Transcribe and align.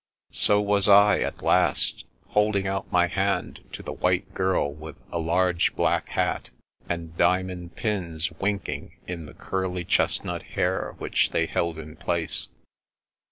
So 0.33 0.59
was 0.59 0.89
I, 0.89 1.19
at 1.19 1.43
last, 1.43 2.05
holding 2.29 2.65
out 2.65 2.91
my 2.91 3.05
hand 3.05 3.59
to 3.73 3.83
the 3.83 3.93
white 3.93 4.33
girl 4.33 4.73
with 4.73 4.95
a 5.11 5.19
large 5.19 5.75
black 5.75 6.09
hat, 6.09 6.49
and 6.89 7.15
diamond 7.15 7.75
pins 7.75 8.31
wink 8.39 8.67
ing 8.67 8.93
in 9.05 9.27
the 9.27 9.35
curly 9.35 9.85
chestnut 9.85 10.41
hair 10.41 10.95
which 10.97 11.29
they 11.29 11.45
held 11.45 11.77
in 11.77 11.97
place. 11.97 12.47